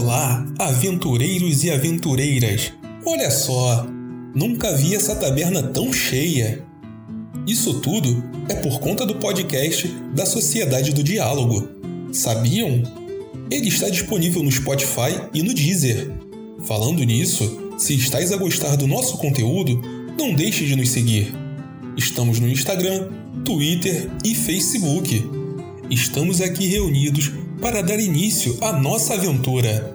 [0.00, 2.72] Olá, aventureiros e aventureiras!
[3.04, 3.84] Olha só,
[4.32, 6.64] nunca vi essa taberna tão cheia.
[7.44, 11.68] Isso tudo é por conta do podcast da Sociedade do Diálogo.
[12.12, 12.80] Sabiam?
[13.50, 16.12] Ele está disponível no Spotify e no Deezer.
[16.64, 19.82] Falando nisso, se estáis a gostar do nosso conteúdo,
[20.16, 21.34] não deixe de nos seguir.
[21.96, 23.08] Estamos no Instagram,
[23.44, 25.28] Twitter e Facebook.
[25.90, 29.94] Estamos aqui reunidos para dar início à nossa aventura.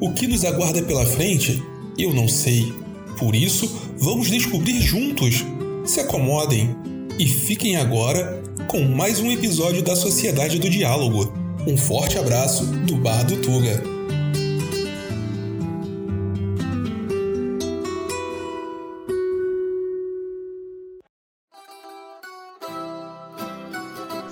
[0.00, 1.62] O que nos aguarda pela frente,
[1.98, 2.72] eu não sei.
[3.18, 5.44] Por isso, vamos descobrir juntos.
[5.84, 6.74] Se acomodem
[7.18, 11.32] e fiquem agora com mais um episódio da Sociedade do Diálogo.
[11.66, 13.95] Um forte abraço do Bar do Tuga.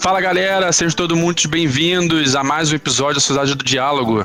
[0.05, 4.23] Fala galera, sejam todos muito bem-vindos a mais um episódio da Sociedade do Diálogo.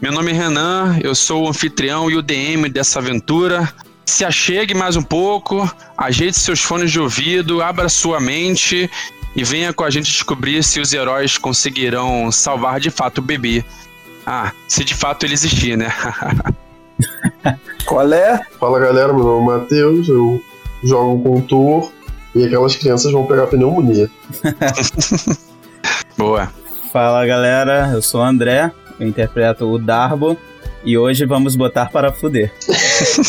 [0.00, 3.70] Meu nome é Renan, eu sou o anfitrião e o DM dessa aventura.
[4.06, 8.90] Se achegue mais um pouco, ajeite seus fones de ouvido, abra sua mente
[9.36, 13.62] e venha com a gente descobrir se os heróis conseguirão salvar de fato o bebê.
[14.24, 15.92] Ah, se de fato ele existir, né?
[17.84, 18.40] Qual é?
[18.58, 20.42] Fala galera, meu nome é Matheus, eu
[20.82, 21.92] jogo com o Thor
[22.34, 24.10] e aquelas crianças vão pegar pneumonia.
[26.16, 26.52] Boa.
[26.92, 30.36] Fala galera, eu sou o André, eu interpreto o Darbo
[30.84, 32.52] e hoje vamos botar para fuder.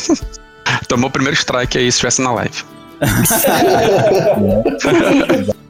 [0.88, 2.64] Tomou o primeiro strike aí se estivesse na live.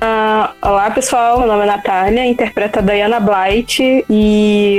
[0.00, 4.78] Ah, olá pessoal, meu nome é Natália, interpreto a Diana Blight e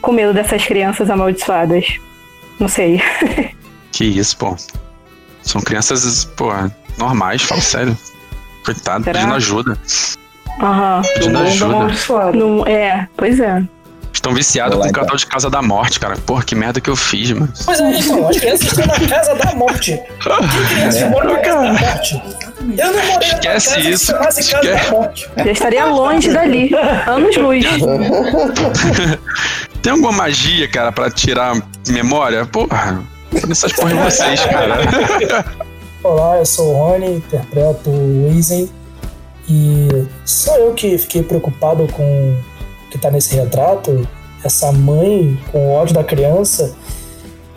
[0.00, 1.84] com medo dessas crianças amaldiçoadas.
[2.58, 3.02] Não sei.
[3.92, 4.56] Que isso, pô.
[5.48, 6.52] São crianças, pô,
[6.98, 7.96] normais, fala sério.
[8.66, 9.20] Coitado, Será?
[9.20, 9.78] pedindo ajuda.
[10.60, 11.00] Aham.
[11.14, 12.32] Pedindo ajuda.
[12.34, 13.62] Não, é, pois é.
[14.12, 16.16] Estão viciados com o canal de Casa da Morte, cara.
[16.18, 17.50] Porra, que merda que eu fiz, mano.
[17.64, 19.98] Pois é, então, as crianças estão na casa da morte.
[20.20, 22.22] Que crianças moram na casa da morte?
[22.76, 24.06] Eu não morei na Esquece casa isso.
[24.06, 24.84] que chamasse casa Esquece.
[24.84, 25.30] da morte.
[25.34, 26.70] Já estaria longe dali.
[27.06, 27.64] Anos luz.
[29.80, 31.54] Tem alguma magia, cara, pra tirar
[31.86, 32.44] memória?
[32.44, 33.00] Porra,
[33.50, 34.78] essas porra em vocês, cara.
[36.02, 38.70] Olá, eu sou o Rony, interpreto o Wizen.
[39.48, 39.88] E
[40.24, 44.06] sou eu que fiquei preocupado com o que tá nesse retrato.
[44.44, 46.74] Essa mãe com ódio da criança.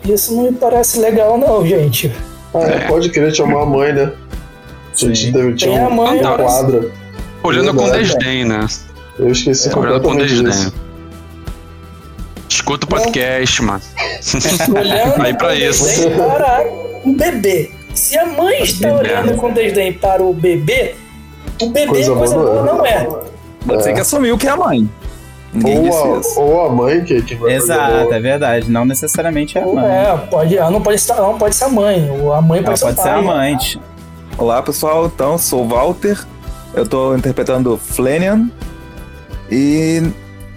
[0.04, 2.12] Isso não me parece legal, não, gente.
[2.54, 4.12] Ah, é, pode querer chamar a mãe, né?
[4.94, 5.12] Sim.
[5.56, 6.90] Tem a um, mãe, mas- quadra.
[7.42, 8.04] Olhando com Verdade.
[8.04, 8.66] desdém, né?
[9.18, 10.44] Eu esqueci Olhando com desdém.
[10.44, 10.72] disso.
[12.62, 13.80] Escuta o podcast, mano.
[14.72, 15.84] olhando Aí pra com isso.
[15.84, 16.62] desdém para
[17.04, 17.70] o bebê.
[17.92, 18.98] Se a mãe está Bebê.
[19.00, 20.94] olhando com desdém para o bebê,
[21.60, 23.08] o bebê Coisa coisa, boa boa não é.
[23.66, 23.92] Você É.
[23.94, 24.88] que assumiu que é a mãe.
[25.52, 26.40] Ninguém Ou disse a, isso.
[26.40, 28.70] ou a mãe que, que vai Exato, é verdade.
[28.70, 29.84] Não necessariamente é a mãe.
[29.84, 32.08] É, pode, ela não pode ser, ela não pode ser a mãe.
[32.10, 33.58] ou A mãe Ela pode ser pode ser a mãe.
[34.38, 36.16] Olá pessoal, então sou o Walter,
[36.74, 38.48] eu tô interpretando Flanian
[39.50, 40.00] e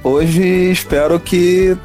[0.04, 1.76] hoje espero que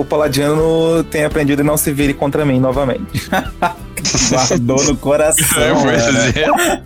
[0.00, 3.28] o Paladino tenha aprendido e não se vire contra mim novamente.
[4.30, 5.84] Guardou no É, coração.
[5.84, 6.82] né?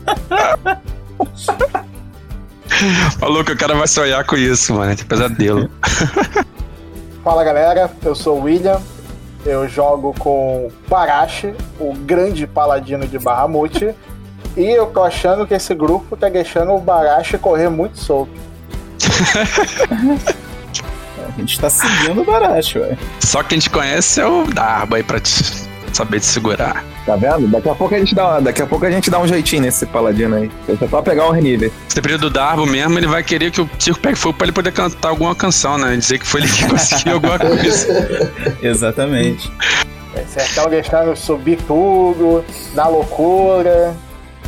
[1.16, 1.54] pois é.
[3.20, 4.94] Maluco, o cara vai sonhar com isso, mano.
[4.96, 5.70] Que pesadelo.
[7.22, 8.80] Fala galera, eu sou o William,
[9.46, 13.94] eu jogo com Parashi, o grande paladino de Bahamut,
[14.56, 18.32] e eu tô achando que esse grupo tá deixando o Barashi correr muito solto.
[21.36, 22.96] A gente tá seguindo o Baracho, ué.
[23.20, 25.32] Só quem te conhece é o Darba aí pra te
[25.92, 26.84] saber te segurar.
[27.06, 27.46] Tá vendo?
[27.48, 29.86] Daqui a pouco a gente dá, daqui a pouco a gente dá um jeitinho nesse
[29.86, 30.50] Paladino aí.
[30.66, 31.70] Deixa só pegar o renível.
[31.88, 34.52] Se depender do Darbo mesmo, ele vai querer que o circo pegue fogo pra ele
[34.52, 35.96] poder cantar alguma canção, né?
[35.96, 38.18] Dizer que foi ele que conseguiu alguma coisa.
[38.62, 39.50] Exatamente.
[40.14, 43.94] Vocês estão deixando eu subir tudo, na loucura.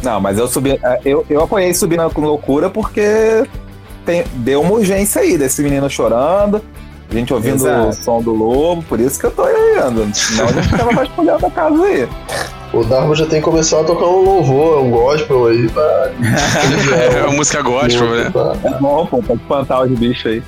[0.03, 3.44] Não, mas eu subi, eu, eu apoiei subir na loucura porque
[4.06, 6.62] tem, deu uma urgência aí desse menino chorando,
[7.11, 7.88] a gente ouvindo Exato.
[7.88, 10.14] o som do lobo, por isso que eu tô olhando.
[10.14, 12.08] Senão a gente tava vasculhando a casa aí.
[12.73, 15.69] O Darbo já tem que começar a tocar um louvor, um gospel aí.
[15.69, 16.12] Pra...
[17.17, 18.32] É uma música gospel, né?
[18.64, 20.43] É bom, pô, pra espantar os bichos aí.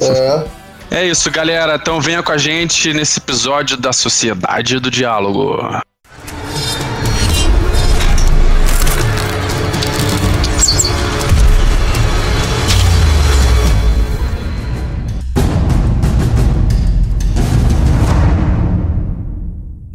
[0.00, 0.44] É,
[0.90, 1.76] É isso, galera.
[1.76, 5.58] Então venha com a gente nesse episódio da Sociedade do Diálogo.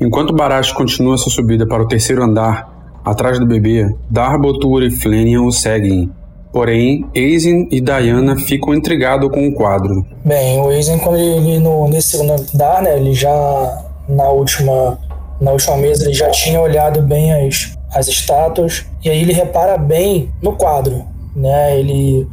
[0.07, 5.41] Enquanto Barash continua sua subida para o terceiro andar, atrás do bebê, Darbotur e Flenian
[5.41, 6.09] o seguem.
[6.53, 10.05] Porém, Aizen e Diana ficam intrigados com o quadro.
[10.23, 14.97] Bem, o Aizen, quando ele no, nesse segundo andar, né, ele já na última,
[15.41, 19.77] na última mesa, ele já tinha olhado bem as, as estátuas, e aí ele repara
[19.77, 21.03] bem no quadro,
[21.35, 22.25] né, ele,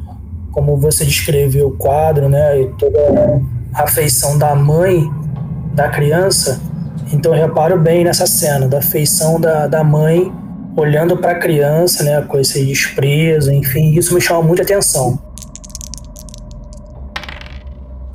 [0.53, 3.43] como você descreveu o quadro, né, e toda
[3.75, 5.11] a feição da mãe
[5.75, 6.61] da criança,
[7.13, 10.33] então reparo bem nessa cena, da feição da, da mãe
[10.77, 15.19] olhando para a criança, né, com esse desprezo, enfim, isso me chama muita atenção.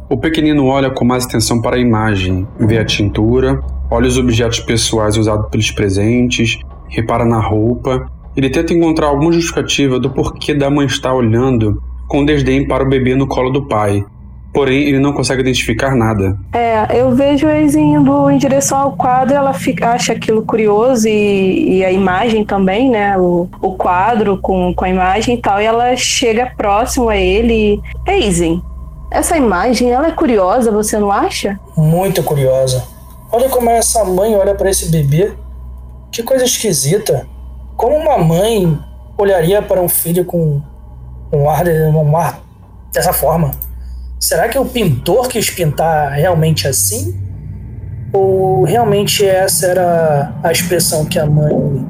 [0.10, 4.60] O pequenino olha com mais atenção para a imagem, vê a tintura, olha os objetos
[4.60, 6.60] pessoais usados pelos presentes,
[6.90, 8.08] repara na roupa.
[8.36, 12.90] Ele tenta encontrar alguma justificativa do porquê da mãe estar olhando com desdém para o
[12.90, 14.04] bebê no colo do pai,
[14.54, 16.38] porém ele não consegue identificar nada.
[16.54, 21.78] É, eu vejo eles indo em direção ao quadro, ela fica, acha aquilo curioso e,
[21.78, 23.18] e a imagem também, né?
[23.18, 27.82] O, o quadro com, com a imagem e tal, e ela chega próximo a ele.
[28.08, 28.62] Eisen,
[29.12, 31.60] essa imagem, ela é curiosa, você não acha?
[31.76, 32.84] Muito curiosa.
[33.32, 35.34] Olha como essa mãe olha para esse bebê.
[36.12, 37.28] Que coisa esquisita.
[37.76, 38.78] Como uma mãe
[39.18, 40.60] olharia para um filho com
[41.32, 42.40] um ar, um ar
[42.92, 43.52] dessa forma?
[44.20, 47.18] Será que o pintor quis pintar realmente assim?
[48.12, 51.88] Ou realmente essa era a expressão que a mãe,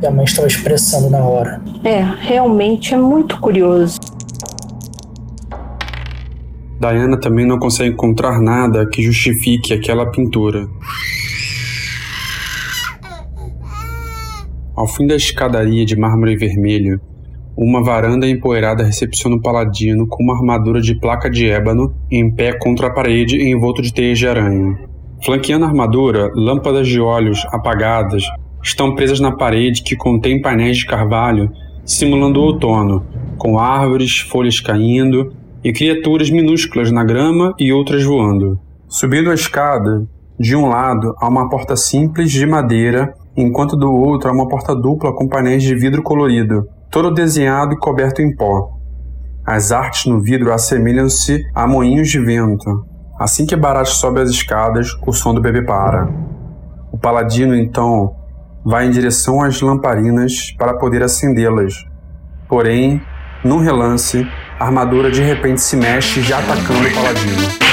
[0.00, 1.62] que a mãe estava expressando na hora?
[1.84, 4.00] É, realmente é muito curioso.
[6.80, 10.66] Diana também não consegue encontrar nada que justifique aquela pintura.
[14.74, 17.00] Ao fim da escadaria de mármore vermelho,
[17.62, 22.54] uma varanda empoeirada recepciona o paladino com uma armadura de placa de ébano em pé
[22.54, 24.78] contra a parede envolto de teias de aranha.
[25.22, 28.24] Flanqueando a armadura, lâmpadas de olhos apagadas
[28.62, 31.50] estão presas na parede que contém painéis de carvalho
[31.84, 33.04] simulando o outono,
[33.36, 35.30] com árvores, folhas caindo
[35.62, 38.58] e criaturas minúsculas na grama e outras voando.
[38.88, 40.08] Subindo a escada,
[40.38, 44.74] de um lado há uma porta simples de madeira, enquanto do outro há uma porta
[44.74, 48.76] dupla com painéis de vidro colorido, todo desenhado e coberto em pó.
[49.46, 52.84] As artes no vidro assemelham-se a moinhos de vento.
[53.18, 56.08] Assim que Barat sobe as escadas, o som do bebê para.
[56.92, 58.14] O paladino então
[58.64, 61.74] vai em direção às lamparinas para poder acendê-las.
[62.48, 63.00] Porém,
[63.44, 64.26] num relance,
[64.58, 67.69] a armadura de repente se mexe, já atacando o paladino.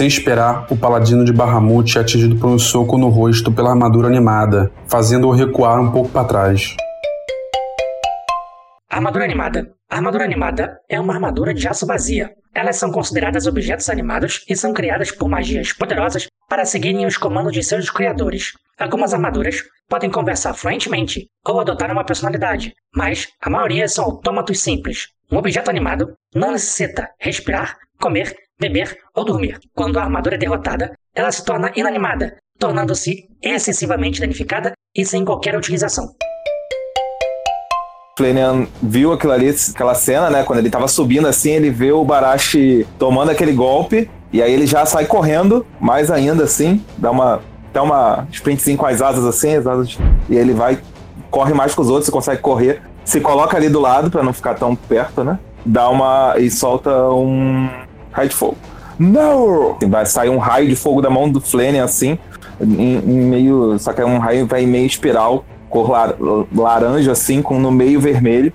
[0.00, 4.08] Sem esperar, o paladino de Bahamut é atingido por um soco no rosto pela armadura
[4.08, 6.74] animada, fazendo-o recuar um pouco para trás.
[8.88, 9.74] Armadura animada.
[9.90, 12.30] A armadura animada é uma armadura de aço vazia.
[12.54, 17.52] Elas são consideradas objetos animados e são criadas por magias poderosas para seguirem os comandos
[17.52, 18.52] de seus criadores.
[18.78, 25.08] Algumas armaduras podem conversar fluentemente ou adotar uma personalidade, mas a maioria são autômatos simples.
[25.30, 29.58] Um objeto animado não necessita respirar, comer beber ou dormir.
[29.74, 35.56] Quando a armadura é derrotada, ela se torna inanimada, tornando-se excessivamente danificada e sem qualquer
[35.56, 36.14] utilização.
[38.18, 40.42] Flanagan viu aquilo ali, aquela cena, né?
[40.44, 44.10] Quando ele tava subindo assim, ele vê o Barashi tomando aquele golpe.
[44.30, 47.40] E aí ele já sai correndo, mais ainda assim, dá uma.
[47.72, 49.96] Dá uma sprintzinho com as asas assim, as asas,
[50.28, 50.80] e ele vai,
[51.30, 54.54] corre mais que os outros, consegue correr, se coloca ali do lado para não ficar
[54.54, 55.38] tão perto, né?
[55.64, 56.34] Dá uma.
[56.36, 57.68] e solta um
[58.12, 58.56] raio de fogo.
[58.98, 59.78] Não!
[59.88, 62.18] Vai sair um raio de fogo da mão do Flanagan, assim,
[62.60, 63.78] em, em meio.
[63.78, 66.14] Só que é um raio vai em meio espiral, cor lar,
[66.54, 68.52] laranja, assim, com no meio vermelho.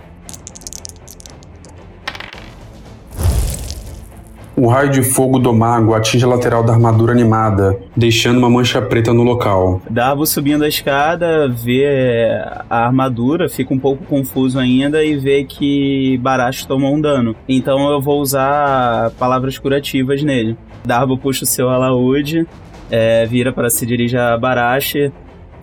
[4.58, 8.82] O raio de fogo do mago atinge a lateral da armadura animada, deixando uma mancha
[8.82, 9.82] preta no local.
[9.90, 12.30] Darbo subindo a escada, vê
[12.70, 17.36] a armadura, fica um pouco confuso ainda e vê que Baracho tomou um dano.
[17.50, 20.58] Então eu vou usar palavras curativas nele.
[20.86, 22.48] Darbo puxa o seu alaúde,
[22.90, 25.12] é, vira para se dirigir a Barache.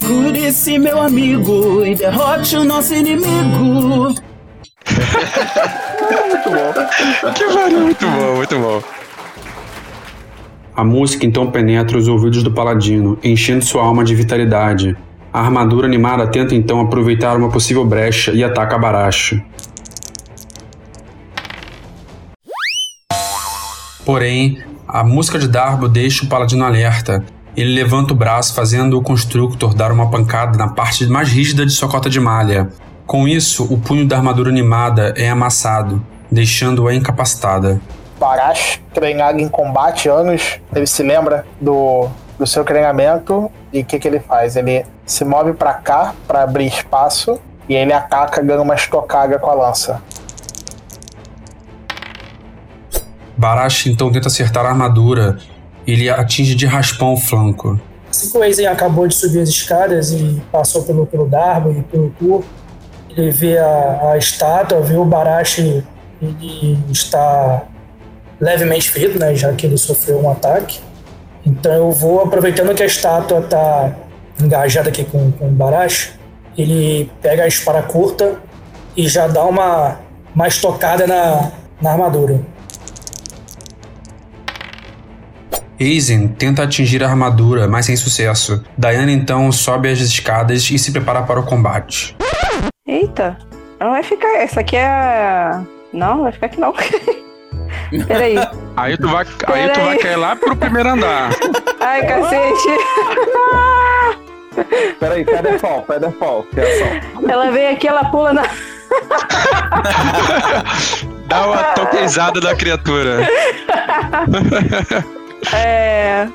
[0.05, 4.15] Cure-se, meu amigo, e derrote o nosso inimigo.
[6.03, 7.33] muito bom.
[7.33, 8.83] Que pariu, muito bom, muito bom.
[10.75, 14.97] A música então penetra os ouvidos do paladino, enchendo sua alma de vitalidade.
[15.33, 19.41] A armadura animada tenta então aproveitar uma possível brecha e ataca Baracho.
[24.05, 27.25] Porém, a música de Darbo deixa o paladino alerta.
[27.57, 31.73] Ele levanta o braço, fazendo o Constructor dar uma pancada na parte mais rígida de
[31.73, 32.69] sua cota de malha.
[33.13, 37.79] Com isso, o punho da armadura animada é amassado, deixando-a incapacitada.
[38.19, 43.99] Barash, treinado em combate anos, ele se lembra do, do seu treinamento e o que,
[43.99, 44.57] que ele faz?
[44.57, 47.39] Ele se move para cá para abrir espaço
[47.69, 50.01] e ele ataca ganhando uma estocada com a lança.
[53.37, 55.37] Barash então tenta acertar a armadura
[55.87, 57.79] e ele atinge de raspão o flanco.
[58.11, 61.83] Assim que o Aizen acabou de subir as escadas e passou pelo, pelo Darbo e
[61.83, 62.43] pelo Tur,
[63.17, 65.85] ele vê a, a estátua, vê o Barashi,
[66.21, 67.63] ele está
[68.41, 70.81] levemente ferido, né, já que ele sofreu um ataque.
[71.45, 73.93] Então eu vou, aproveitando que a estátua está
[74.41, 76.13] engajada aqui com, com o Barashi,
[76.57, 78.37] ele pega a espada curta
[78.97, 79.99] e já dá uma,
[80.35, 82.41] uma estocada na, na armadura.
[85.81, 88.63] Aizen tenta atingir a armadura, mas sem sucesso.
[88.79, 92.17] Diana então sobe as escadas e se prepara para o combate.
[93.13, 93.37] Eita,
[93.79, 94.35] não vai ficar.
[94.39, 94.87] Essa aqui é.
[94.87, 96.73] a- Não, não vai ficar aqui não.
[98.09, 98.37] Peraí.
[98.77, 101.29] Aí tu vai, aí tu vai cair lá pro primeiro andar.
[101.81, 102.69] Ai, cacete.
[104.99, 106.87] Peraí, Featherfall, Featherfall, reação.
[107.29, 108.43] Ela vem aqui, ela pula na.
[111.27, 113.27] Dá uma toquezada da criatura.
[115.55, 116.29] É.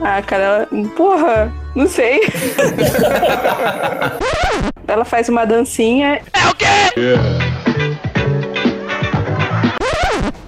[0.00, 0.68] Ah, cara, ela...
[0.96, 2.20] porra, não sei.
[4.86, 6.20] ela faz uma dancinha.
[6.32, 6.66] É o quê?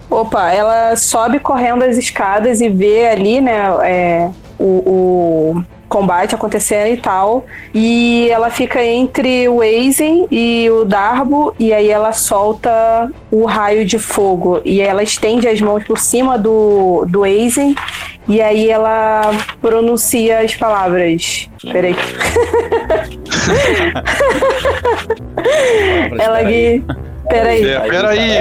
[0.08, 6.92] Opa, ela sobe correndo as escadas e vê ali, né, é, o, o combate acontecendo
[6.92, 7.46] e tal.
[7.74, 13.84] E ela fica entre o Aizen e o Darbo, e aí ela solta o raio
[13.84, 14.60] de fogo.
[14.64, 17.74] E ela estende as mãos por cima do, do Aizen,
[18.28, 21.48] e aí ela pronuncia as palavras.
[21.72, 21.96] Peraí.
[26.18, 26.38] ela.
[27.28, 27.68] Peraí.
[27.68, 28.28] É, peraí.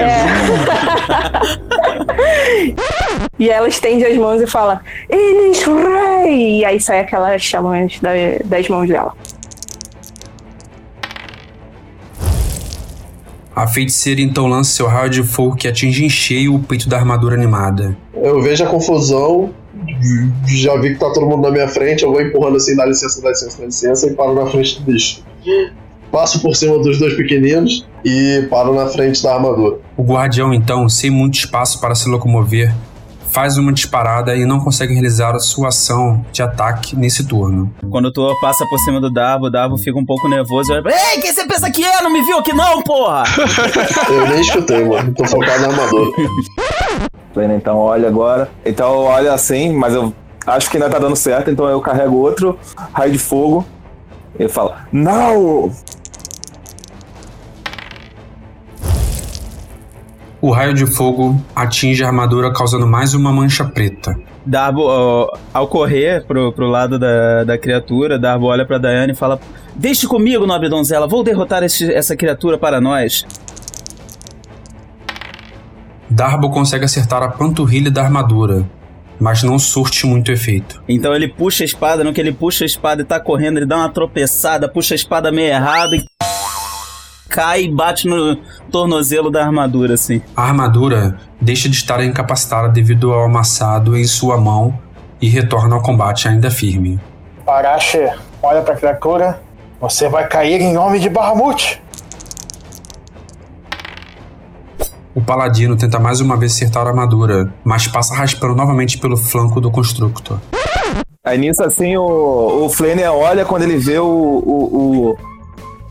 [3.45, 6.61] E ela estende as mãos e fala: Eles rei!
[6.61, 8.09] E aí sai aquelas chamas da-
[8.43, 9.13] das mãos dela.
[13.55, 16.97] A feiticeira então lança seu raio de fogo que atinge em cheio o peito da
[16.97, 17.95] armadura animada.
[18.15, 19.51] Eu vejo a confusão,
[20.47, 23.21] já vi que tá todo mundo na minha frente, eu vou empurrando assim, dá licença,
[23.21, 25.23] dá licença, dá licença, e paro na frente do bicho.
[26.11, 29.77] Passo por cima dos dois pequeninos e paro na frente da armadura.
[29.95, 32.73] O guardião então, sem muito espaço para se locomover,
[33.35, 37.69] faz uma disparada e não consegue realizar a sua ação de ataque nesse turno.
[37.91, 40.71] Quando tu passa por cima do Darbo, o Darbo fica um pouco nervoso.
[40.71, 42.01] e olha, Ei, quem você pensa que é?
[42.01, 43.25] Não me viu aqui não, porra!
[44.09, 46.11] Eu nem escutei, mano, tô focado na armadura.
[47.33, 48.49] Plena, então olha agora.
[48.65, 50.13] Então olha assim, mas eu
[50.47, 52.57] acho que ainda tá dando certo, então eu carrego outro
[52.93, 53.65] raio de fogo.
[54.39, 55.73] Ele fala, não!
[60.45, 64.15] O raio de fogo atinge a armadura, causando mais uma mancha preta.
[64.45, 69.15] Darbo, ó, ao correr pro, pro lado da, da criatura, Darbo olha pra Diana e
[69.15, 69.39] fala:
[69.73, 73.25] Deixe comigo, nobre donzela, vou derrotar esse- essa criatura para nós.
[76.07, 78.63] Darbo consegue acertar a panturrilha da armadura,
[79.19, 80.79] mas não surte muito efeito.
[80.87, 83.65] Então ele puxa a espada, no que ele puxa a espada e tá correndo, ele
[83.65, 86.05] dá uma tropeçada, puxa a espada meio errado e
[87.35, 88.37] cai e bate no
[88.71, 90.21] tornozelo da armadura, assim.
[90.35, 94.73] A armadura deixa de estar incapacitada devido ao amassado em sua mão
[95.21, 96.97] e retorna ao combate ainda firme.
[97.45, 98.09] Parache
[98.41, 99.41] olha pra criatura.
[99.81, 101.81] Você vai cair em nome de Bahamut.
[105.13, 109.59] O paladino tenta mais uma vez acertar a armadura, mas passa raspando novamente pelo flanco
[109.61, 110.39] do constructor.
[111.23, 115.34] Aí nisso assim o, o Flanner olha quando ele vê o, o, o-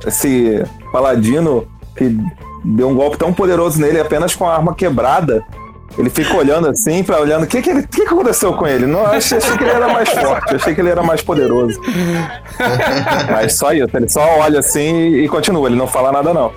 [0.06, 2.16] esse paladino que
[2.64, 5.44] deu um golpe tão poderoso nele apenas com a arma quebrada.
[5.96, 8.84] Ele fica olhando assim, pra olhando o que que, ele, que que aconteceu com ele.
[8.84, 11.80] Não, achei, achei que ele era mais forte, achei que ele era mais poderoso.
[13.30, 16.52] Mas só isso, ele só olha assim e continua, ele não fala nada não.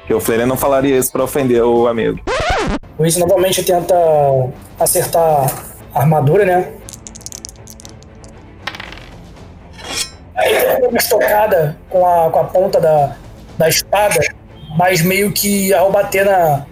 [0.00, 2.18] Porque o Flanner não falaria isso pra ofender o amigo.
[2.98, 3.94] Izzy novamente tenta
[4.80, 5.52] acertar
[5.94, 6.68] a armadura, né?
[10.88, 13.16] Uma estocada com a, com a ponta da,
[13.56, 14.20] da espada,
[14.76, 16.66] mas meio que ao bater na,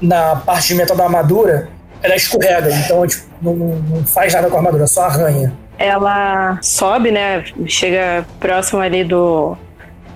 [0.00, 1.68] na parte de metal da armadura,
[2.02, 2.70] ela escorrega.
[2.70, 5.52] Então, tipo, não, não faz nada com a armadura, só arranha.
[5.78, 7.44] Ela sobe, né?
[7.66, 9.56] Chega próximo ali do,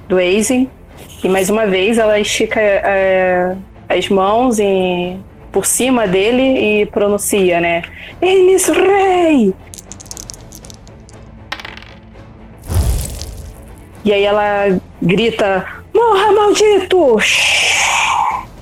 [0.09, 0.71] do Aizen.
[1.23, 3.57] E mais uma vez ela estica é,
[3.89, 7.83] as mãos em, por cima dele e pronuncia, né?
[8.21, 9.55] Eles rei!
[14.07, 17.17] E aí ela grita: Morra, maldito!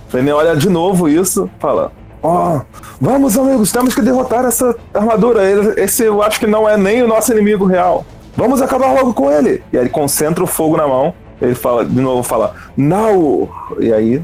[0.08, 2.62] Flanian olha de novo isso, fala: Ó,
[2.98, 5.42] vamos amigos, temos que derrotar essa armadura.
[5.78, 8.06] Esse eu acho que não é nem o nosso inimigo real.
[8.34, 9.62] Vamos acabar logo com ele.
[9.70, 11.12] E aí ele concentra o fogo na mão.
[11.42, 13.46] Ele fala, de novo, fala, não!
[13.78, 14.22] E aí.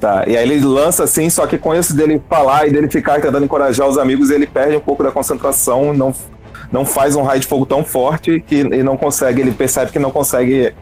[0.00, 3.20] Tá, e aí ele lança assim, só que com isso dele falar e dele ficar
[3.20, 6.12] tentando encorajar os amigos, ele perde um pouco da concentração, não,
[6.72, 9.98] não faz um raio de fogo tão forte que ele não consegue, ele percebe que
[9.98, 10.72] não consegue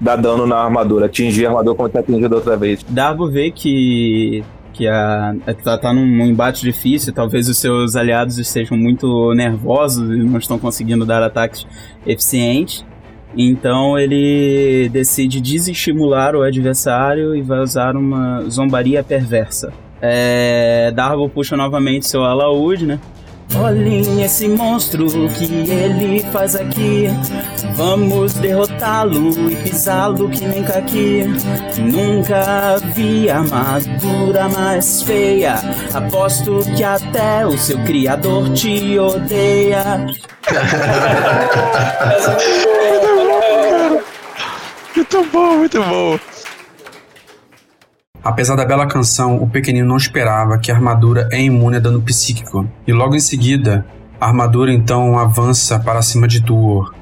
[0.00, 2.84] dar dano na armadura, atingir a armadura como ele atingido outra vez.
[2.88, 5.34] Dargo vê que que a,
[5.64, 10.58] tá, tá num embate difícil, talvez os seus aliados estejam muito nervosos e não estão
[10.58, 11.66] conseguindo dar ataques
[12.06, 12.84] eficientes.
[13.34, 19.72] Então ele decide desestimular o adversário e vai usar uma zombaria perversa.
[20.00, 20.92] É,
[21.32, 23.00] puxa novamente seu alaúde, né?
[23.54, 27.06] Olhem esse monstro que ele faz aqui.
[27.74, 31.24] Vamos derrotá-lo e pisá-lo que nem caqui.
[31.78, 35.54] Nunca vi armadura mais feia.
[35.94, 40.06] Aposto que até o seu criador te odeia.
[44.96, 46.18] Muito bom, muito bom.
[48.26, 52.02] Apesar da bela canção, o pequenino não esperava que a armadura é imune a dano
[52.02, 52.66] psíquico.
[52.84, 53.86] E logo em seguida,
[54.20, 56.92] a armadura então avança para cima de Tuor.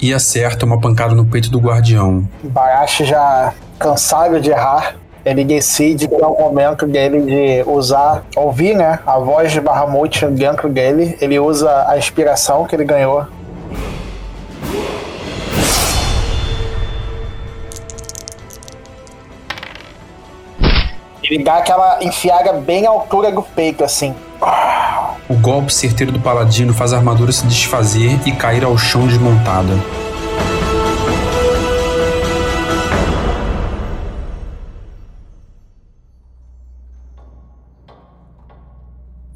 [0.00, 2.28] E acerta uma pancada no peito do guardião.
[2.44, 4.94] Barashi já cansado de errar,
[5.24, 10.24] ele decide que é o momento dele de usar, ouvir, né, a voz de Bahamut
[10.26, 11.18] dentro dele.
[11.20, 13.26] Ele usa a inspiração que ele ganhou.
[21.36, 24.14] Ele dá aquela enfiada bem à altura do peito, assim.
[25.28, 29.74] O golpe certeiro do paladino faz a armadura se desfazer e cair ao chão desmontada.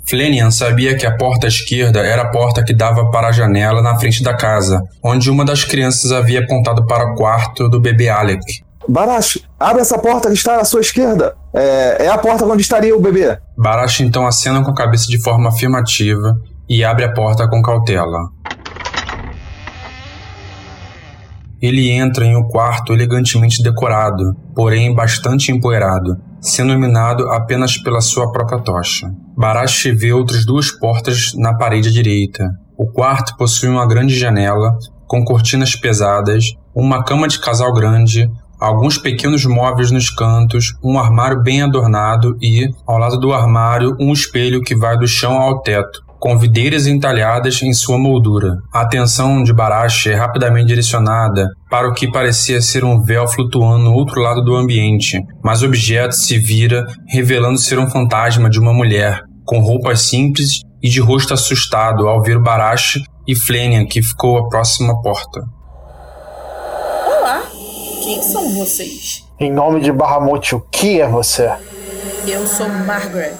[0.09, 3.83] Flenian sabia que a porta à esquerda era a porta que dava para a janela
[3.83, 8.09] na frente da casa, onde uma das crianças havia apontado para o quarto do bebê
[8.09, 8.41] Alec.
[8.89, 11.37] Barash, abre essa porta que está à sua esquerda.
[11.53, 13.39] É, é a porta onde estaria o bebê.
[13.59, 16.35] Barash então acena com a cabeça de forma afirmativa
[16.67, 18.31] e abre a porta com cautela.
[21.61, 28.33] Ele entra em um quarto elegantemente decorado, porém bastante empoeirado, sendo iluminado apenas pela sua
[28.33, 29.13] própria tocha.
[29.37, 32.49] Barash vê outras duas portas na parede direita.
[32.79, 34.75] O quarto possui uma grande janela,
[35.07, 38.27] com cortinas pesadas, uma cama de casal grande,
[38.61, 44.13] alguns pequenos móveis nos cantos, um armário bem adornado e, ao lado do armário, um
[44.13, 48.59] espelho que vai do chão ao teto, com videiras entalhadas em sua moldura.
[48.73, 53.85] A atenção de Barash é rapidamente direcionada para o que parecia ser um véu flutuando
[53.85, 58.61] no outro lado do ambiente, mas o objeto se vira, revelando ser um fantasma de
[58.61, 64.03] uma mulher, com roupas simples e de rosto assustado ao ver Barash e Flenian, que
[64.03, 65.41] ficou à próxima porta.
[68.11, 69.25] Quem são vocês?
[69.39, 71.49] Em nome de Bahamut, o que é você?
[72.27, 73.37] Eu sou Margaret,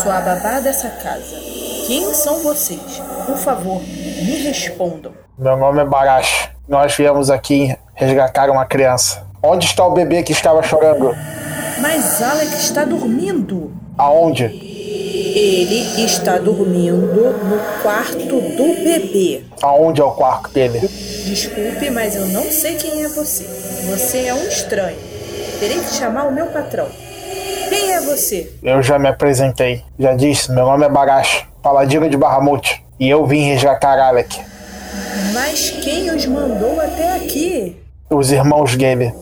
[0.00, 1.34] sou a babá dessa casa.
[1.88, 3.02] Quem são vocês?
[3.26, 5.10] Por favor, me respondam.
[5.36, 6.48] Meu nome é Barash.
[6.68, 9.26] Nós viemos aqui resgatar uma criança.
[9.42, 11.12] Onde está o bebê que estava chorando?
[11.80, 13.72] Mas Alec está dormindo.
[13.98, 14.46] Aonde?
[15.34, 19.42] Ele está dormindo no quarto do bebê.
[19.60, 20.78] Aonde é o quarto dele?
[21.24, 23.42] Desculpe, mas eu não sei quem é você.
[23.90, 24.96] Você é um estranho.
[25.58, 26.86] Terei que chamar o meu patrão.
[27.68, 28.52] Quem é você?
[28.62, 29.82] Eu já me apresentei.
[29.98, 32.84] Já disse, meu nome é Barash, paladino de Bahamut.
[33.00, 34.40] E eu vim resgatar Alec.
[35.32, 37.76] Mas quem os mandou até aqui?
[38.08, 39.12] Os irmãos dele.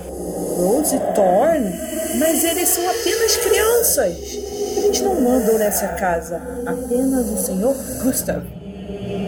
[0.58, 1.72] Rose e Thorn?
[2.18, 4.51] Mas eles são apenas crianças.
[4.82, 6.42] Eles não mandam nessa casa.
[6.66, 8.42] Apenas o senhor Gustav.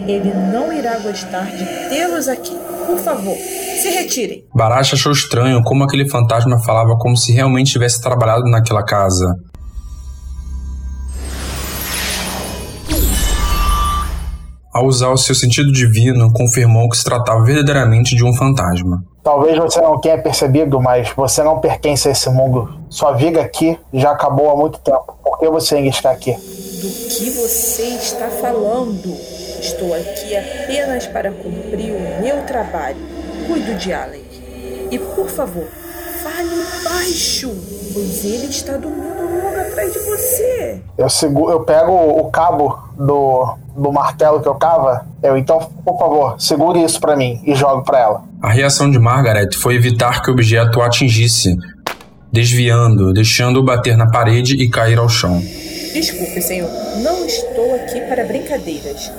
[0.07, 2.55] Ele não irá gostar de tê-los aqui.
[2.85, 4.45] Por favor, se retirem.
[4.53, 9.25] Barash achou estranho como aquele fantasma falava como se realmente tivesse trabalhado naquela casa.
[14.73, 19.14] Ao usar o seu sentido divino, confirmou que se tratava verdadeiramente de um fantasma.
[19.25, 22.79] Talvez você não tenha percebido, mas você não pertence a esse mundo.
[22.91, 25.17] Sua vida aqui já acabou há muito tempo.
[25.23, 26.31] Por que você ainda está aqui?
[26.33, 29.11] Do que você está falando?
[29.59, 32.99] Estou aqui apenas para cumprir o meu trabalho.
[33.47, 34.87] Cuido de Alec.
[34.91, 35.65] E por favor,
[36.21, 37.49] fale baixo,
[37.95, 39.14] pois ele está dormindo
[39.75, 40.81] atrás de você.
[40.97, 45.05] Eu, seguro, eu pego o cabo do, do martelo que eu cava.
[45.21, 48.23] Eu, então, por favor, segure isso pra mim e jogo pra ela.
[48.41, 51.57] A reação de Margaret foi evitar que o objeto o atingisse,
[52.31, 55.43] desviando, deixando-o bater na parede e cair ao chão.
[55.99, 56.69] Desculpe, senhor.
[57.01, 59.09] Não estou aqui para brincadeiras.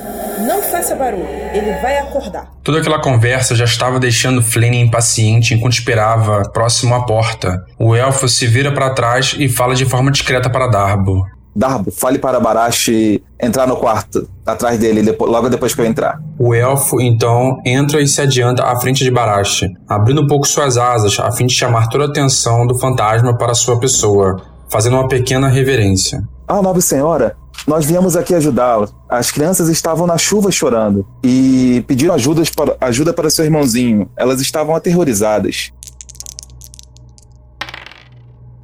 [0.47, 1.27] Não faça barulho.
[1.55, 2.53] Ele vai acordar.
[2.63, 7.65] Toda aquela conversa já estava deixando Flaney impaciente enquanto esperava, próximo à porta.
[7.79, 11.25] O elfo se vira para trás e fala de forma discreta para Darbo.
[11.57, 16.21] Darbo, fale para Barashi entrar no quarto, atrás dele, depois- logo depois que eu entrar.
[16.39, 20.77] O elfo, então, entra e se adianta à frente de Barashi, abrindo um pouco suas
[20.77, 24.37] asas a fim de chamar toda a atenção do fantasma para sua pessoa,
[24.69, 26.21] fazendo uma pequena reverência.
[26.49, 28.89] Ah, nobre senhora, nós viemos aqui ajudá-lo.
[29.09, 34.09] As crianças estavam na chuva chorando e pediram ajudas para, ajuda para seu irmãozinho.
[34.17, 35.73] Elas estavam aterrorizadas.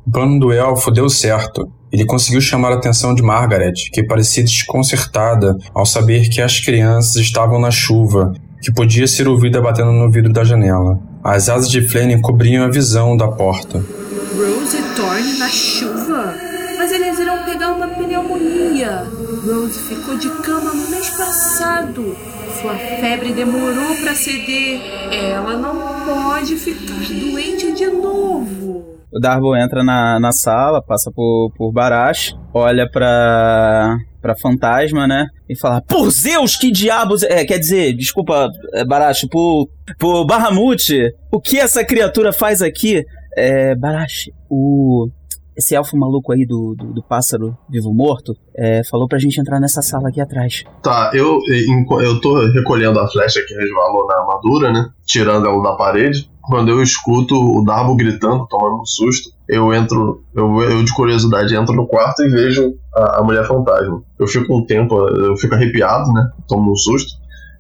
[0.07, 1.69] O plano do elfo deu certo.
[1.91, 7.17] Ele conseguiu chamar a atenção de Margaret, que parecia desconcertada ao saber que as crianças
[7.17, 10.99] estavam na chuva, que podia ser ouvida batendo no vidro da janela.
[11.23, 13.85] As asas de Flaney cobriam a visão da porta.
[14.37, 16.52] Rose Thorne na chuva?
[16.93, 19.05] Eles irão pegar uma pneumonia.
[19.47, 22.15] Rose ficou de cama no mês passado.
[22.61, 24.81] Sua febre demorou para ceder.
[25.11, 25.75] Ela não
[26.05, 28.99] pode ficar doente de novo.
[29.11, 35.27] O Darbo entra na, na sala, passa por, por Barash, olha pra, pra fantasma, né?
[35.49, 37.23] E fala: Por Zeus, que diabos.
[37.23, 40.93] É, quer dizer, desculpa, é, Barash, por, por Bahamut,
[41.31, 43.03] o que essa criatura faz aqui?
[43.37, 45.09] É, Barash, o.
[45.63, 49.81] Esse elfo maluco aí do, do, do pássaro vivo-morto é, falou pra gente entrar nessa
[49.81, 50.65] sala aqui atrás.
[50.83, 51.39] Tá, eu,
[52.01, 54.89] eu tô recolhendo a flecha que resvalou na armadura, né?
[55.07, 56.29] Tirando ela da parede.
[56.43, 61.55] Quando eu escuto o Darbo gritando, tomando um susto, eu entro, eu, eu de curiosidade
[61.55, 64.03] entro no quarto e vejo a, a mulher fantasma.
[64.19, 66.29] Eu fico um tempo, eu fico arrepiado, né?
[66.49, 67.13] Tomo um susto.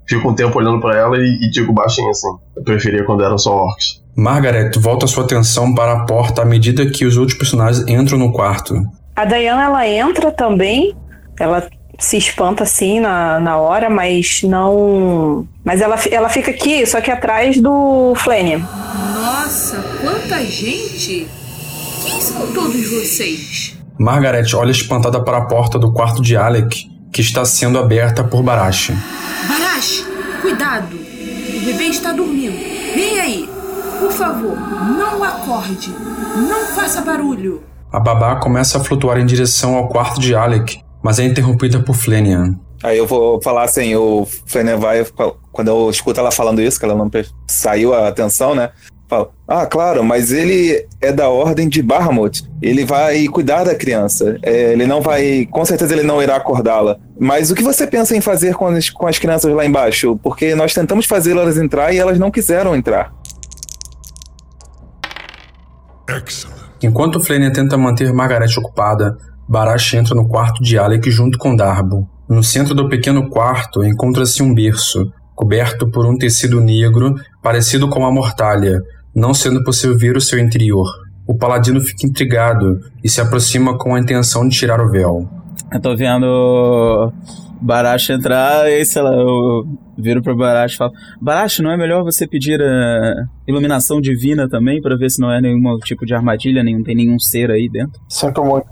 [0.09, 2.37] Fico um tempo olhando pra ela e, e digo baixinho assim.
[2.57, 4.02] Eu preferia quando eram só orcs.
[4.14, 8.33] Margaret volta sua atenção para a porta à medida que os outros personagens entram no
[8.33, 8.75] quarto.
[9.16, 10.94] A Diana, ela entra também.
[11.38, 11.66] Ela
[11.98, 15.46] se espanta assim na, na hora, mas não.
[15.64, 18.59] Mas ela, ela fica aqui, só que atrás do Flanian.
[18.59, 21.27] Nossa, quanta gente!
[22.05, 23.79] Quem são todos vocês?
[23.98, 28.42] Margaret olha espantada para a porta do quarto de Alec, que está sendo aberta por
[28.42, 28.90] Barash.
[29.48, 30.05] Barash,
[30.40, 30.96] cuidado!
[30.96, 32.59] O bebê está dormindo.
[32.94, 33.62] Vem aí!
[34.03, 34.59] Por favor,
[34.99, 35.95] não acorde.
[36.37, 37.62] Não faça barulho.
[37.93, 41.95] A babá começa a flutuar em direção ao quarto de Alec, mas é interrompida por
[41.95, 42.59] Flanian.
[42.83, 45.07] Aí eu vou falar assim, o Flanner vai,
[45.53, 47.09] quando eu escuto ela falando isso, que ela não
[47.47, 48.71] saiu a atenção, né?
[49.09, 52.43] Fala, ah, claro, mas ele é da ordem de Bahamut.
[52.61, 54.37] Ele vai cuidar da criança.
[54.43, 56.99] É, ele não vai, com certeza ele não irá acordá-la.
[57.21, 60.19] Mas o que você pensa em fazer com as, com as crianças lá embaixo?
[60.21, 63.12] Porque nós tentamos fazê-las entrar e elas não quiseram entrar.
[66.83, 69.16] Enquanto Flanian tenta manter Margaret ocupada,
[69.48, 72.09] Barash entra no quarto de Alec junto com Darbo.
[72.29, 78.01] No centro do pequeno quarto encontra-se um berço, coberto por um tecido negro parecido com
[78.01, 78.81] uma mortalha,
[79.14, 80.87] não sendo possível ver o seu interior.
[81.27, 85.29] O paladino fica intrigado e se aproxima com a intenção de tirar o véu.
[85.72, 87.12] Eu tô vendo
[87.62, 89.64] Barash entrar e sei lá, eu
[89.96, 93.14] viro pro Barash e falo: Barash, não é melhor você pedir a
[93.46, 97.18] iluminação divina também pra ver se não é nenhum tipo de armadilha, nem tem nenhum
[97.18, 98.01] ser aí dentro?
[98.09, 98.66] Sinto muito,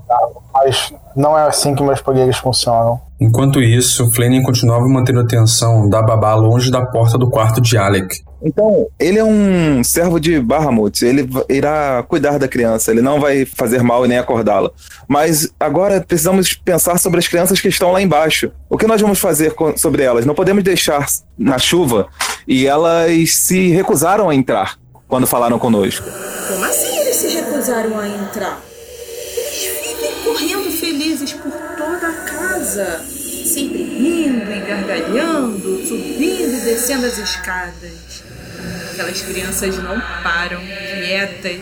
[0.53, 2.99] mas não é assim que meus poderes funcionam.
[3.19, 7.77] Enquanto isso, Flanagan continuava mantendo a atenção da babá longe da porta do quarto de
[7.77, 8.15] Alec.
[8.43, 11.05] Então, ele é um servo de Bahamut.
[11.05, 12.91] Ele irá cuidar da criança.
[12.91, 14.71] Ele não vai fazer mal e nem acordá-la.
[15.07, 18.51] Mas agora precisamos pensar sobre as crianças que estão lá embaixo.
[18.69, 20.25] O que nós vamos fazer sobre elas?
[20.25, 21.05] Não podemos deixar
[21.37, 22.07] na chuva
[22.47, 24.77] e elas se recusaram a entrar
[25.07, 26.07] quando falaram conosco.
[26.47, 28.59] Como assim eles se recusaram a entrar?
[29.37, 33.01] Eles vivem correndo felizes por toda a casa,
[33.45, 38.10] sempre rindo e gargalhando, subindo e descendo as escadas.
[38.91, 41.59] Aquelas crianças não param, quietas,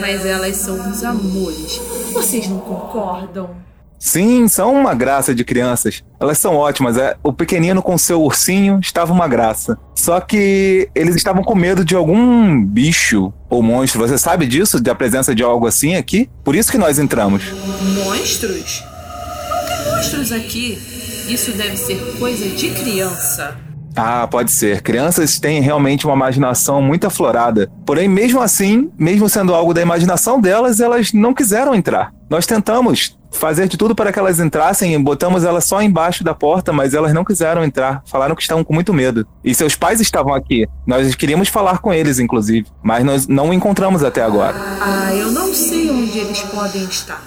[0.00, 1.80] mas elas são uns amores.
[2.12, 3.68] Vocês não concordam?
[3.98, 6.04] Sim, são uma graça de crianças.
[6.20, 6.96] Elas são ótimas.
[6.96, 9.76] É, o pequenino com seu ursinho estava uma graça.
[9.94, 14.00] Só que eles estavam com medo de algum bicho ou monstro.
[14.00, 14.80] Você sabe disso?
[14.80, 16.30] Da presença de algo assim aqui?
[16.44, 17.42] Por isso que nós entramos.
[17.94, 18.84] Monstros?
[19.50, 20.78] Não tem monstros aqui.
[21.28, 23.67] Isso deve ser coisa de criança.
[23.98, 24.80] Ah, pode ser.
[24.82, 27.70] Crianças têm realmente uma imaginação muito aflorada.
[27.84, 32.12] Porém, mesmo assim, mesmo sendo algo da imaginação delas, elas não quiseram entrar.
[32.30, 35.02] Nós tentamos fazer de tudo para que elas entrassem.
[35.02, 38.02] Botamos elas só embaixo da porta, mas elas não quiseram entrar.
[38.06, 39.26] Falaram que estavam com muito medo.
[39.42, 40.66] E seus pais estavam aqui.
[40.86, 44.54] Nós queríamos falar com eles, inclusive, mas nós não encontramos até agora.
[44.80, 47.22] Ah, eu não sei onde eles podem estar.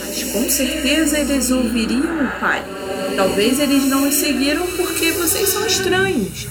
[0.00, 2.81] Mas com certeza eles ouviriam o pai.
[3.16, 6.46] Talvez eles não os seguiram porque vocês são estranhos.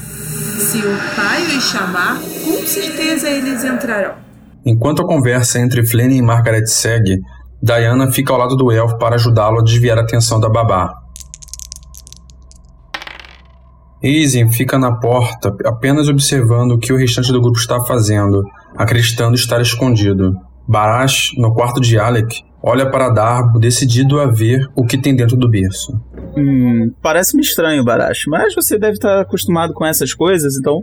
[0.60, 4.15] Se o pai os chamar, com certeza eles entrarão.
[4.65, 7.19] Enquanto a conversa entre Flanny e Margaret segue,
[7.62, 10.93] Diana fica ao lado do elfo para ajudá-lo a desviar a atenção da babá.
[14.04, 18.43] Aizen fica na porta, apenas observando o que o restante do grupo está fazendo,
[18.76, 20.36] acreditando estar escondido.
[20.67, 25.38] Barash, no quarto de Alec, olha para Darbo, decidido a ver o que tem dentro
[25.38, 26.00] do berço.
[26.36, 30.82] Hum, parece-me estranho, Barash, mas você deve estar acostumado com essas coisas, então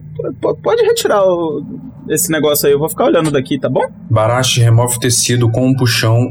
[0.63, 1.65] pode retirar o,
[2.09, 3.83] esse negócio aí, eu vou ficar olhando daqui, tá bom?
[4.11, 6.29] Barash remove o tecido com um puxão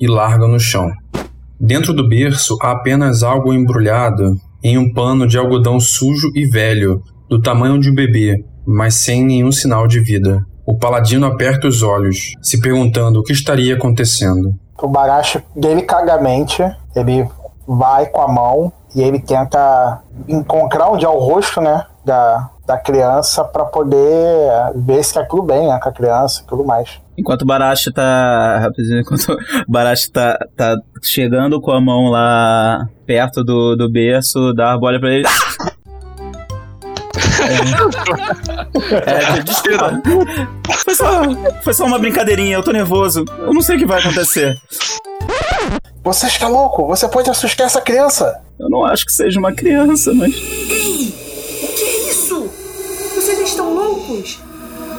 [0.00, 0.90] e larga no chão.
[1.58, 7.02] Dentro do berço há apenas algo embrulhado em um pano de algodão sujo e velho,
[7.28, 10.44] do tamanho de um bebê, mas sem nenhum sinal de vida.
[10.66, 14.54] O paladino aperta os olhos, se perguntando o que estaria acontecendo.
[14.82, 16.62] O Baracho, delicadamente,
[16.94, 17.28] ele
[17.66, 22.78] vai com a mão e ele tenta encontrar onde é o rosto, né, da, da
[22.78, 27.00] criança para poder ver se tá tudo bem, né, com a criança e tudo mais.
[27.16, 28.58] Enquanto o Barashi tá.
[28.58, 29.36] Rapidinho, enquanto o
[29.68, 34.98] Barashi tá, tá chegando com a mão lá perto do, do berço, dá a olha
[34.98, 35.28] pra ele.
[39.06, 40.02] É, é, desculpa.
[40.84, 41.22] Foi só,
[41.62, 43.24] foi só uma brincadeirinha, eu tô nervoso.
[43.38, 44.58] Eu não sei o que vai acontecer.
[46.02, 46.86] Você está louco?
[46.86, 48.40] Você pode assustar essa criança?
[48.58, 50.32] Eu não acho que seja uma criança, mas.
[50.34, 51.14] Ei!
[51.62, 52.50] O que é isso?
[53.14, 54.38] Vocês estão loucos?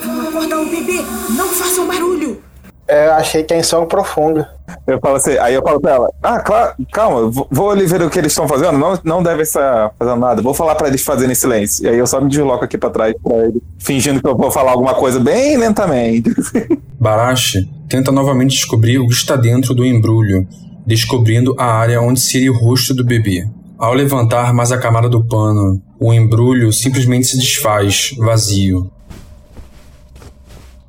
[0.04, 1.04] Vão acordar o bebê!
[1.36, 2.42] Não façam barulho!
[2.91, 4.45] É, eu achei que é em sono profundo.
[4.86, 8.01] Eu falo assim, aí eu falo pra ela, ah, claro, calma, vou, vou ali ver
[8.01, 11.01] o que eles estão fazendo, não, não deve estar fazendo nada, vou falar pra eles
[11.01, 11.86] fazerem silêncio.
[11.86, 14.51] E aí eu só me desloco aqui pra trás pra ele, fingindo que eu vou
[14.51, 16.34] falar alguma coisa bem lentamente.
[16.99, 20.45] Barashi tenta novamente descobrir o que está dentro do embrulho,
[20.86, 23.47] descobrindo a área onde seria o rosto do bebê.
[23.77, 28.91] Ao levantar mais a camada do pano, o embrulho simplesmente se desfaz, vazio.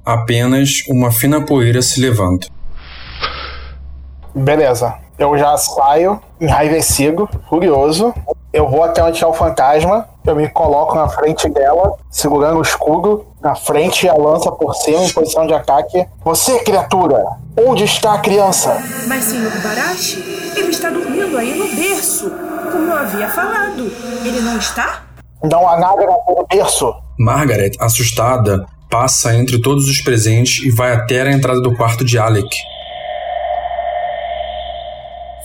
[0.04, 2.48] Apenas uma fina poeira se levanta.
[4.34, 4.94] Beleza.
[5.16, 8.12] Eu já saio, enraivecido, furioso.
[8.52, 10.08] Eu vou até onde é o fantasma.
[10.26, 14.74] Eu me coloco na frente dela, segurando o escudo, na frente e a lança por
[14.74, 16.04] cima, em posição de ataque.
[16.24, 17.24] Você, criatura!
[17.56, 18.82] Onde está a criança?
[19.06, 20.20] Mas, senhor Barashi,
[20.56, 22.30] ele está dormindo aí no berço,
[22.72, 23.84] como eu havia falado.
[24.24, 25.02] Ele não está?
[25.44, 26.92] Não há nada no berço.
[27.18, 32.18] Margaret, assustada, passa entre todos os presentes e vai até a entrada do quarto de
[32.18, 32.54] Alec.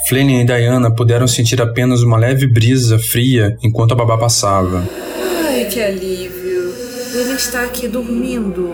[0.10, 4.84] Flanny e Diana puderam sentir apenas uma leve brisa fria enquanto a babá passava.
[5.46, 6.74] Ai, que alívio.
[7.14, 8.74] Ele está aqui dormindo.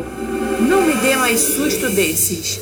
[0.60, 2.60] Não me dê mais susto desses,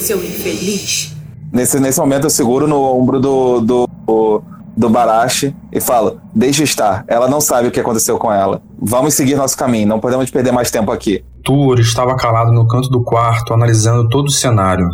[0.00, 1.12] seu infeliz.
[1.52, 4.42] Nesse, nesse momento eu seguro no ombro do, do, do
[4.76, 8.62] Barashi e falo: Deixa estar, ela não sabe o que aconteceu com ela.
[8.80, 11.24] Vamos seguir nosso caminho, não podemos perder mais tempo aqui.
[11.44, 14.88] Tur estava calado no canto do quarto, analisando todo o cenário.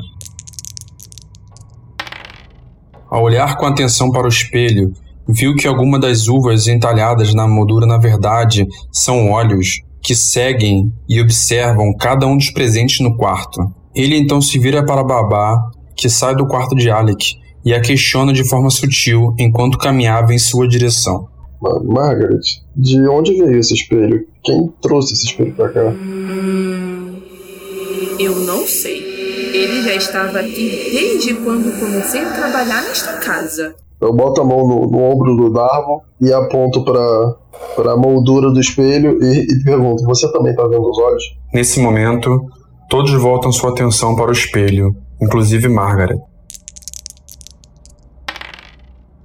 [3.10, 4.92] Ao olhar com atenção para o espelho,
[5.26, 11.20] viu que alguma das uvas entalhadas na moldura, na verdade, são olhos que seguem e
[11.20, 13.60] observam cada um dos presentes no quarto.
[13.94, 18.32] Ele então se vira para Babá, que sai do quarto de Alec, e a questiona
[18.32, 21.28] de forma sutil enquanto caminhava em sua direção.
[21.84, 22.40] Margaret,
[22.76, 24.24] de onde veio esse espelho?
[24.44, 25.88] Quem trouxe esse espelho para cá?
[25.88, 27.20] Hum,
[28.18, 28.98] eu não sei.
[29.52, 33.74] Ele já estava aqui desde quando comecei a trabalhar nesta casa.
[34.00, 37.36] Eu boto a mão no, no ombro do Darbo e aponto para
[37.74, 41.22] para a moldura do espelho e, e pergunto: Você também está vendo os olhos?
[41.52, 42.40] Nesse momento,
[42.88, 46.18] todos voltam sua atenção para o espelho, inclusive Margaret.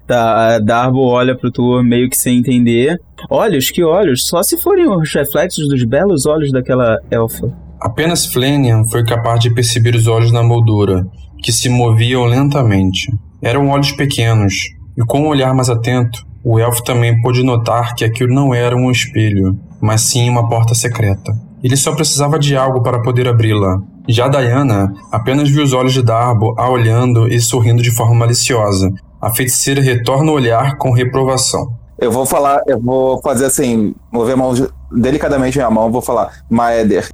[0.07, 2.99] Tá, Darbo olha pro tu meio que sem entender.
[3.29, 4.27] Olhos, que olhos?
[4.27, 7.51] Só se forem os reflexos dos belos olhos daquela elfa.
[7.81, 11.05] Apenas Flanian foi capaz de perceber os olhos na moldura,
[11.41, 13.11] que se moviam lentamente.
[13.41, 14.53] Eram olhos pequenos,
[14.97, 18.75] e com um olhar mais atento, o elfo também pôde notar que aquilo não era
[18.75, 21.31] um espelho, mas sim uma porta secreta.
[21.63, 23.77] Ele só precisava de algo para poder abri-la.
[24.07, 28.89] Já Diana apenas viu os olhos de Darbo a olhando e sorrindo de forma maliciosa,
[29.23, 31.73] a feiticeira retorna o olhar com reprovação.
[31.97, 34.53] Eu vou falar, eu vou fazer assim, mover a mão
[34.91, 37.09] delicadamente minha mão, vou falar, Maeder.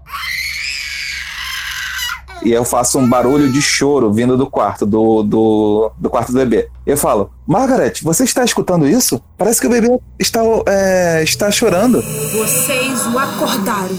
[2.42, 6.40] E eu faço um barulho de choro vindo do quarto, do, do, do quarto do
[6.40, 6.68] bebê.
[6.84, 9.22] Eu falo, Margaret, você está escutando isso?
[9.38, 12.02] Parece que o bebê está, é, está chorando.
[12.02, 13.96] Vocês o acordaram.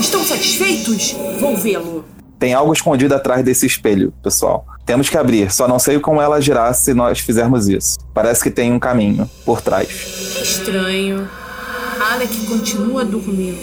[0.00, 1.14] Estão satisfeitos?
[1.38, 2.04] Vou vê-lo.
[2.44, 4.66] Tem algo escondido atrás desse espelho, pessoal.
[4.84, 7.96] Temos que abrir, só não sei como ela agirá se nós fizermos isso.
[8.12, 9.88] Parece que tem um caminho por trás.
[10.42, 11.26] Estranho.
[12.12, 13.56] Alec continua dormindo.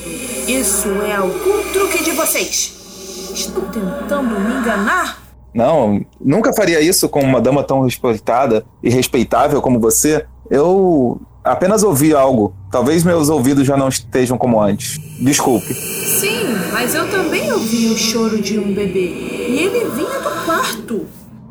[0.48, 3.30] Isso é algum truque de vocês?
[3.36, 5.22] Estão tentando me enganar?
[5.54, 10.26] Não, nunca faria isso com uma dama tão respeitada e respeitável como você.
[10.50, 12.54] Eu apenas ouvi algo.
[12.72, 14.98] Talvez meus ouvidos já não estejam como antes.
[15.20, 15.74] Desculpe.
[15.74, 19.08] Sim, mas eu também ouvi o choro de um bebê.
[19.50, 21.06] E ele vinha do quarto.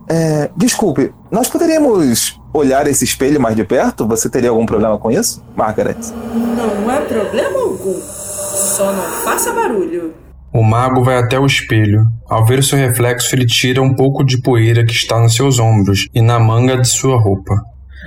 [0.09, 4.07] É, desculpe, nós poderíamos olhar esse espelho mais de perto?
[4.09, 5.99] Você teria algum problema com isso, Margaret?
[6.35, 8.01] Não é problema algum.
[8.01, 10.15] Só não faça barulho.
[10.53, 12.05] O mago vai até o espelho.
[12.29, 16.09] Ao ver seu reflexo, ele tira um pouco de poeira que está nos seus ombros
[16.13, 17.55] e na manga de sua roupa.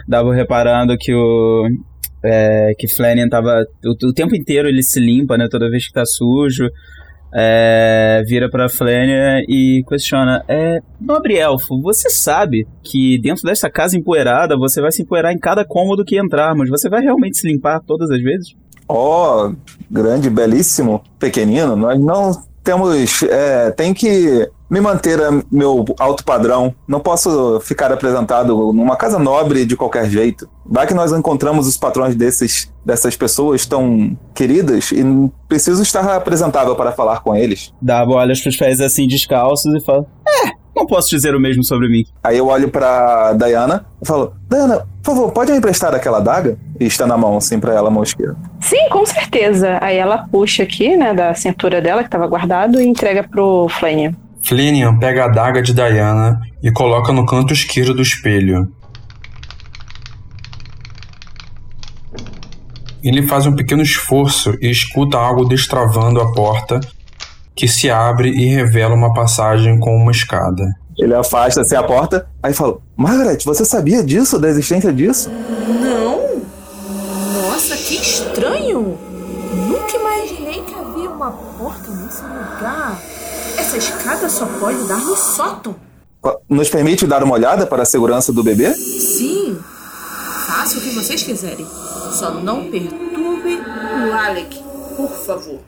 [0.08, 1.68] Dava reparando que o.
[2.24, 3.66] É, que Flanagan tava.
[3.84, 5.48] O, o, tempo inteiro ele se limpa, né?
[5.50, 6.70] Toda vez que tá sujo.
[7.36, 13.98] É, vira pra Flanagan e questiona: é, Nobre elfo, você sabe que dentro dessa casa
[13.98, 16.70] empoeirada você vai se empoeirar em cada cômodo que entrarmos.
[16.70, 18.56] Você vai realmente se limpar todas as vezes?
[18.88, 19.54] Oh,
[19.90, 21.76] grande, belíssimo, pequenino.
[21.76, 22.32] Nós não
[22.64, 23.24] temos.
[23.24, 25.20] É, tem que me manter
[25.52, 26.74] meu alto padrão.
[26.88, 30.50] Não posso ficar apresentado numa casa nobre de qualquer jeito.
[30.66, 35.04] Vai que nós encontramos os patrões desses, dessas pessoas tão queridas e
[35.48, 37.72] preciso estar apresentável para falar com eles.
[37.82, 41.88] Dá olha pros pés assim descalços e fala: É, não posso dizer o mesmo sobre
[41.88, 42.06] mim.
[42.24, 46.58] Aí eu olho pra Diana e falo: Diana, por favor, pode me emprestar aquela daga?
[46.80, 48.36] E está na mão, assim, pra ela, a mão esquerda.
[48.60, 49.80] Sim, com certeza.
[49.82, 54.14] Aí ela puxa aqui, né, da cintura dela, que estava guardado, e entrega pro Flanian.
[54.44, 58.70] Flinian pega a adaga de Diana e coloca no canto esquerdo do espelho.
[63.02, 66.80] Ele faz um pequeno esforço e escuta algo destravando a porta,
[67.56, 70.64] que se abre e revela uma passagem com uma escada.
[70.98, 75.30] Ele afasta-se a porta, aí fala: Margaret, você sabia disso, da existência disso?
[75.30, 76.42] Não!
[77.42, 78.98] Nossa, que estranho!
[79.68, 83.00] Nunca imaginei que havia uma porta nesse lugar.
[83.58, 85.76] Essa escada só pode dar no sótão.
[86.48, 88.74] Nos permite dar uma olhada para a segurança do bebê?
[88.74, 89.60] Sim.
[90.48, 91.66] Faça o que vocês quiserem.
[92.14, 94.64] Só não perturbe o Alec,
[94.96, 95.60] por favor.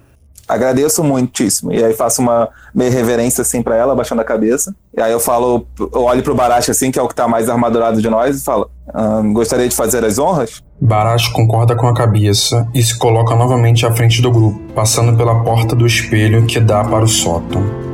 [0.48, 1.72] Agradeço muitíssimo.
[1.72, 4.76] E aí faço uma meia reverência assim para ela, baixando a cabeça.
[4.96, 7.50] E aí eu falo, eu olho pro Barash assim, que é o que tá mais
[7.50, 10.64] armadurado de nós, e falo: ah, gostaria de fazer as honras?
[10.80, 15.44] Barash concorda com a cabeça e se coloca novamente à frente do grupo, passando pela
[15.44, 17.85] porta do espelho que dá para o sótão.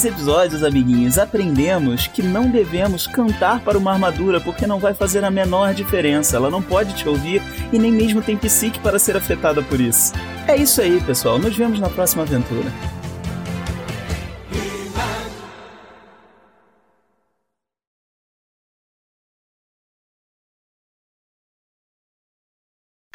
[0.00, 5.22] Nesses episódios, amiguinhos, aprendemos que não devemos cantar para uma armadura porque não vai fazer
[5.22, 6.36] a menor diferença.
[6.36, 10.14] Ela não pode te ouvir e nem mesmo tem psique para ser afetada por isso.
[10.48, 11.38] É isso aí, pessoal.
[11.38, 12.72] Nos vemos na próxima aventura.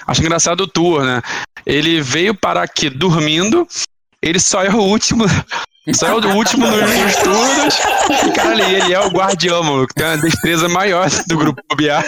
[0.06, 1.20] Acho engraçado o tour, né?
[1.66, 3.68] Ele veio parar aqui dormindo,
[4.22, 5.26] ele só é o último.
[5.94, 7.80] Só é o último nos turnos.
[8.26, 11.62] E, cara, ele, ele é o guardião, mano, que tem uma destreza maior do grupo
[11.76, 12.04] BA.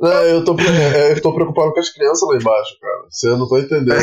[0.00, 3.04] Não, eu tô, eu tô preocupado com as crianças lá embaixo, cara.
[3.10, 4.00] Você não tá entendendo.